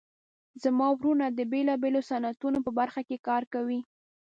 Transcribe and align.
زما 0.63 0.87
وروڼه 0.93 1.25
د 1.31 1.39
بیلابیلو 1.51 2.01
صنعتونو 2.09 2.59
په 2.65 2.71
برخه 2.79 3.01
کې 3.07 3.23
کار 3.27 3.43
کوي 3.53 3.79